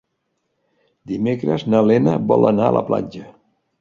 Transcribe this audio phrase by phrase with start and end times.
[1.11, 3.29] Dimecres na Lena vol anar a la platja.